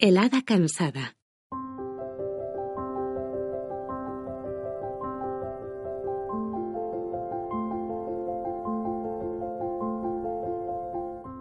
[0.00, 1.16] El hada cansada.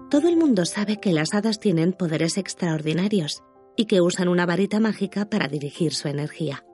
[0.10, 3.44] Todo el mundo sabe que las hadas tienen poderes extraordinarios
[3.76, 6.66] y que usan una varita mágica para dirigir su energía.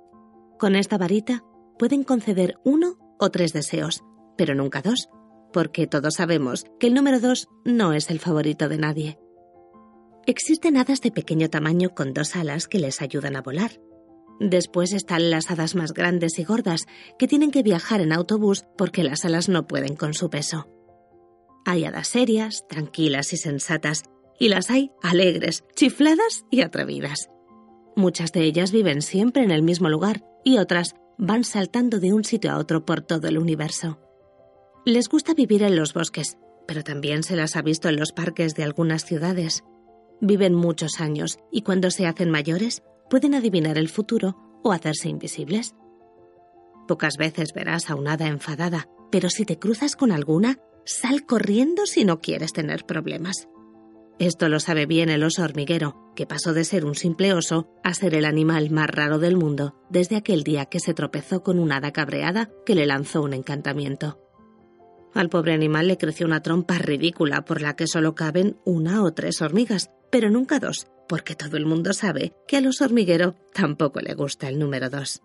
[0.57, 1.43] Con esta varita
[1.77, 4.05] pueden conceder uno o tres deseos,
[4.37, 5.09] pero nunca dos,
[5.51, 9.22] porque todos sabemos que el número dos no es el favorito de nadie.
[10.25, 13.71] Existen hadas de pequeño tamaño con dos alas que les ayudan a volar.
[14.39, 16.85] Después están las hadas más grandes y gordas
[17.19, 20.69] que tienen que viajar en autobús porque las alas no pueden con su peso.
[21.65, 24.03] Hay hadas serias, tranquilas y sensatas,
[24.39, 27.29] y las hay alegres, chifladas y atrevidas.
[27.95, 32.23] Muchas de ellas viven siempre en el mismo lugar y otras van saltando de un
[32.23, 33.99] sitio a otro por todo el universo.
[34.85, 38.55] Les gusta vivir en los bosques, pero también se las ha visto en los parques
[38.55, 39.63] de algunas ciudades.
[40.25, 45.75] Viven muchos años y cuando se hacen mayores pueden adivinar el futuro o hacerse invisibles.
[46.87, 51.85] Pocas veces verás a una hada enfadada, pero si te cruzas con alguna, sal corriendo
[51.85, 53.49] si no quieres tener problemas.
[54.17, 57.93] Esto lo sabe bien el oso hormiguero, que pasó de ser un simple oso a
[57.93, 61.77] ser el animal más raro del mundo desde aquel día que se tropezó con una
[61.77, 64.21] hada cabreada que le lanzó un encantamiento.
[65.13, 69.11] Al pobre animal le creció una trompa ridícula por la que solo caben una o
[69.11, 73.99] tres hormigas, pero nunca dos, porque todo el mundo sabe que al oso hormiguero tampoco
[73.99, 75.23] le gusta el número dos.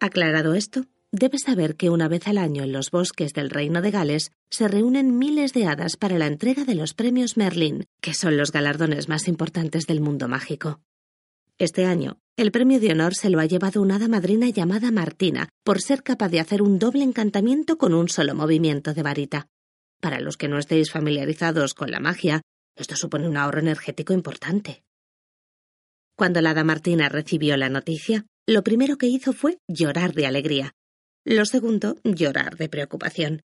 [0.00, 3.90] Aclarado esto, debes saber que una vez al año en los bosques del Reino de
[3.90, 8.38] Gales se reúnen miles de hadas para la entrega de los premios Merlin, que son
[8.38, 10.80] los galardones más importantes del mundo mágico.
[11.58, 15.50] Este año, el premio de honor se lo ha llevado una hada madrina llamada Martina,
[15.62, 19.48] por ser capaz de hacer un doble encantamiento con un solo movimiento de varita.
[20.00, 22.40] Para los que no estéis familiarizados con la magia,
[22.78, 24.82] esto supone un ahorro energético importante.
[26.16, 30.72] Cuando la hada Martina recibió la noticia, lo primero que hizo fue llorar de alegría.
[31.24, 33.42] Lo segundo, llorar de preocupación.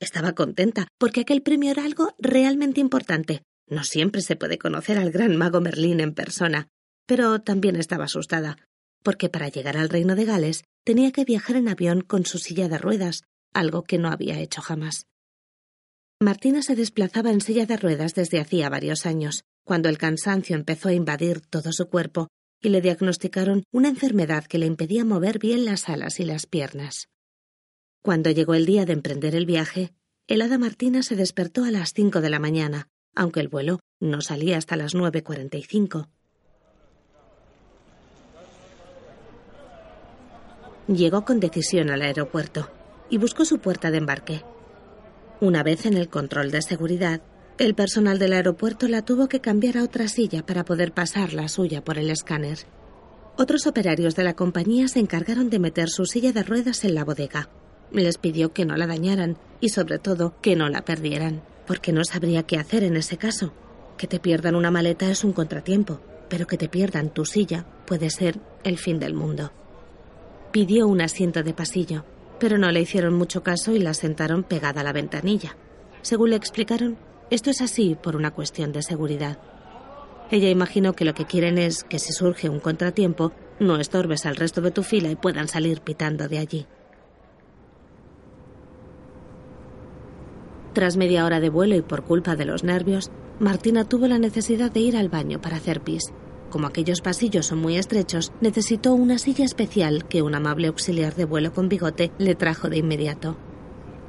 [0.00, 3.42] Estaba contenta porque aquel premio era algo realmente importante.
[3.68, 6.68] No siempre se puede conocer al gran mago Merlín en persona,
[7.06, 8.58] pero también estaba asustada,
[9.02, 12.68] porque para llegar al reino de Gales tenía que viajar en avión con su silla
[12.68, 13.22] de ruedas,
[13.54, 15.06] algo que no había hecho jamás.
[16.18, 20.88] Martina se desplazaba en silla de ruedas desde hacía varios años, cuando el cansancio empezó
[20.88, 22.28] a invadir todo su cuerpo
[22.62, 27.08] y le diagnosticaron una enfermedad que le impedía mover bien las alas y las piernas.
[28.02, 29.92] Cuando llegó el día de emprender el viaje,
[30.26, 34.22] el hada Martina se despertó a las cinco de la mañana, aunque el vuelo no
[34.22, 36.08] salía hasta las nueve cuarenta y cinco.
[40.88, 42.70] Llegó con decisión al aeropuerto
[43.10, 44.42] y buscó su puerta de embarque.
[45.40, 47.20] Una vez en el control de seguridad,
[47.58, 51.48] el personal del aeropuerto la tuvo que cambiar a otra silla para poder pasar la
[51.48, 52.60] suya por el escáner.
[53.36, 57.04] Otros operarios de la compañía se encargaron de meter su silla de ruedas en la
[57.04, 57.50] bodega.
[57.92, 62.02] Les pidió que no la dañaran y sobre todo que no la perdieran, porque no
[62.02, 63.52] sabría qué hacer en ese caso.
[63.98, 68.08] Que te pierdan una maleta es un contratiempo, pero que te pierdan tu silla puede
[68.08, 69.52] ser el fin del mundo.
[70.50, 72.06] Pidió un asiento de pasillo,
[72.38, 75.56] pero no le hicieron mucho caso y la sentaron pegada a la ventanilla.
[76.02, 76.96] Según le explicaron,
[77.30, 79.38] esto es así por una cuestión de seguridad.
[80.30, 84.36] Ella imaginó que lo que quieren es que si surge un contratiempo, no estorbes al
[84.36, 86.66] resto de tu fila y puedan salir pitando de allí.
[90.72, 94.70] Tras media hora de vuelo y por culpa de los nervios, Martina tuvo la necesidad
[94.70, 96.12] de ir al baño para hacer pis.
[96.56, 101.26] Como aquellos pasillos son muy estrechos, necesitó una silla especial que un amable auxiliar de
[101.26, 103.36] vuelo con bigote le trajo de inmediato.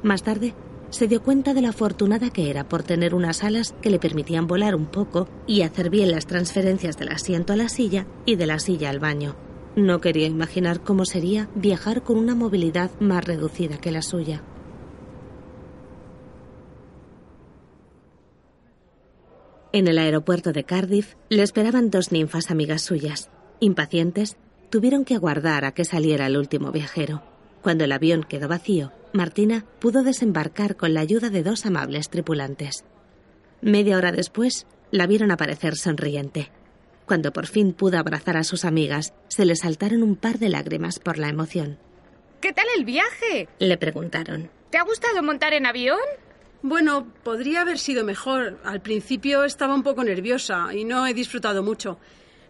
[0.02, 0.54] Más tarde,
[0.88, 4.46] se dio cuenta de la afortunada que era por tener unas alas que le permitían
[4.46, 8.46] volar un poco y hacer bien las transferencias del asiento a la silla y de
[8.46, 9.36] la silla al baño.
[9.76, 14.42] No quería imaginar cómo sería viajar con una movilidad más reducida que la suya.
[19.72, 23.28] En el aeropuerto de Cardiff le esperaban dos ninfas amigas suyas.
[23.60, 24.36] Impacientes,
[24.70, 27.22] tuvieron que aguardar a que saliera el último viajero.
[27.60, 32.84] Cuando el avión quedó vacío, Martina pudo desembarcar con la ayuda de dos amables tripulantes.
[33.60, 36.50] Media hora después, la vieron aparecer sonriente.
[37.04, 40.98] Cuando por fin pudo abrazar a sus amigas, se le saltaron un par de lágrimas
[40.98, 41.78] por la emoción.
[42.40, 43.48] ¿Qué tal el viaje?
[43.58, 44.50] Le preguntaron.
[44.70, 45.98] ¿Te ha gustado montar en avión?
[46.62, 48.58] Bueno, podría haber sido mejor.
[48.64, 51.98] Al principio estaba un poco nerviosa y no he disfrutado mucho.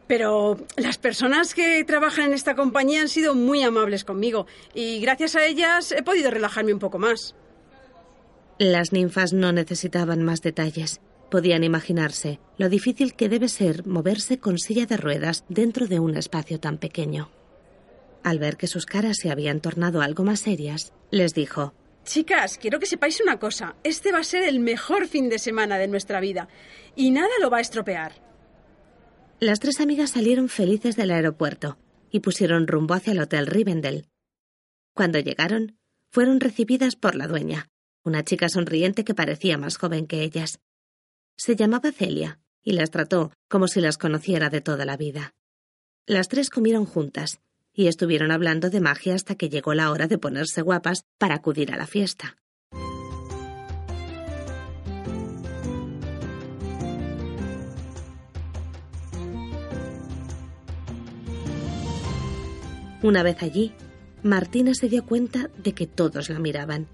[0.07, 5.37] Pero las personas que trabajan en esta compañía han sido muy amables conmigo y gracias
[5.37, 7.35] a ellas he podido relajarme un poco más.
[8.59, 11.01] Las ninfas no necesitaban más detalles.
[11.31, 16.17] Podían imaginarse lo difícil que debe ser moverse con silla de ruedas dentro de un
[16.17, 17.31] espacio tan pequeño.
[18.25, 21.75] Al ver que sus caras se habían tornado algo más serias, les dijo
[22.09, 23.77] Chicas, quiero que sepáis una cosa.
[23.85, 26.49] Este va a ser el mejor fin de semana de nuestra vida.
[26.97, 28.13] Y nada lo va a estropear.
[29.41, 31.77] Las tres amigas salieron felices del aeropuerto
[32.11, 34.09] y pusieron rumbo hacia el Hotel Rivendell.
[34.95, 35.77] Cuando llegaron,
[36.11, 37.69] fueron recibidas por la dueña,
[38.03, 40.61] una chica sonriente que parecía más joven que ellas.
[41.37, 45.35] Se llamaba Celia y las trató como si las conociera de toda la vida.
[46.07, 47.43] Las tres comieron juntas
[47.79, 51.73] y estuvieron hablando de magia hasta que llegó la hora de ponerse guapas para acudir
[51.73, 52.37] a la fiesta.
[63.01, 63.73] Una vez allí,
[64.25, 66.89] Martina se dio cuenta de que todos la miraban.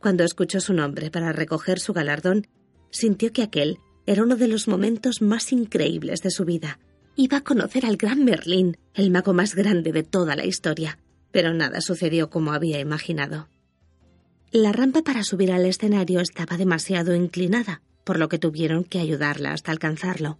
[0.00, 2.48] Cuando escuchó su nombre para recoger su galardón,
[2.90, 6.80] sintió que aquel era uno de los momentos más increíbles de su vida.
[7.16, 10.98] Iba a conocer al gran Merlín, el mago más grande de toda la historia,
[11.30, 13.48] pero nada sucedió como había imaginado.
[14.50, 19.52] La rampa para subir al escenario estaba demasiado inclinada, por lo que tuvieron que ayudarla
[19.52, 20.38] hasta alcanzarlo.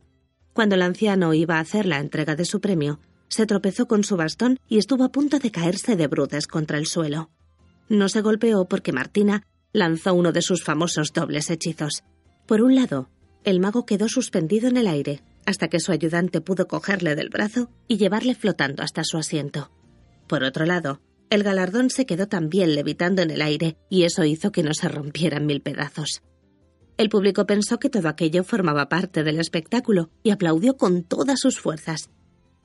[0.53, 2.99] Cuando el anciano iba a hacer la entrega de su premio,
[3.29, 6.87] se tropezó con su bastón y estuvo a punto de caerse de bruces contra el
[6.87, 7.31] suelo.
[7.89, 12.03] No se golpeó porque Martina lanzó uno de sus famosos dobles hechizos.
[12.47, 13.09] Por un lado,
[13.45, 17.71] el mago quedó suspendido en el aire hasta que su ayudante pudo cogerle del brazo
[17.89, 19.71] y llevarle flotando hasta su asiento.
[20.27, 21.01] Por otro lado,
[21.31, 24.89] el galardón se quedó también levitando en el aire y eso hizo que no se
[24.89, 26.23] rompiera en mil pedazos.
[26.97, 31.59] El público pensó que todo aquello formaba parte del espectáculo y aplaudió con todas sus
[31.59, 32.11] fuerzas.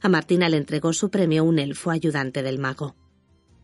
[0.02, 2.96] A Martina le entregó su premio un elfo ayudante del mago.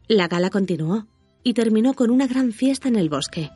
[0.08, 1.08] La gala continuó
[1.44, 3.52] y terminó con una gran fiesta en el bosque.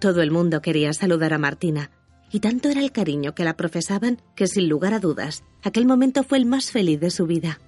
[0.00, 1.90] Todo el mundo quería saludar a Martina,
[2.36, 6.22] y tanto era el cariño que la profesaban que sin lugar a dudas, aquel momento
[6.22, 7.60] fue el más feliz de su vida.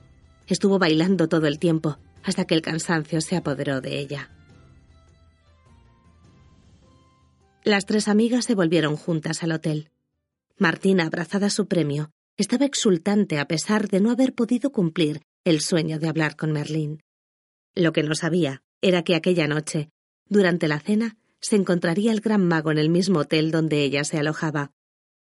[0.46, 4.30] Estuvo bailando todo el tiempo, hasta que el cansancio se apoderó de ella.
[7.64, 9.88] Las tres amigas se volvieron juntas al hotel.
[10.58, 15.62] Martina, abrazada a su premio, estaba exultante a pesar de no haber podido cumplir el
[15.62, 17.02] sueño de hablar con Merlín.
[17.74, 19.88] Lo que no sabía era que aquella noche,
[20.26, 24.18] durante la cena, se encontraría el gran mago en el mismo hotel donde ella se
[24.18, 24.72] alojaba.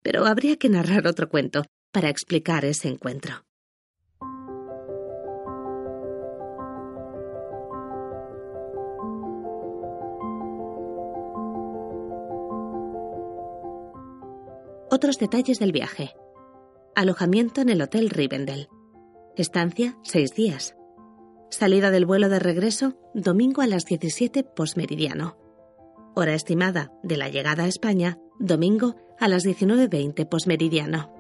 [0.02, 3.46] Pero habría que narrar otro cuento para explicar ese encuentro.
[14.92, 16.16] Otros detalles del viaje.
[16.96, 18.68] Alojamiento en el Hotel Rivendell.
[19.38, 20.76] Estancia, seis días.
[21.52, 25.39] Salida del vuelo de regreso, domingo a las 17 posmeridiano.
[26.22, 31.19] Hora estimada de la llegada a España, domingo a las 19.20 posmeridiano.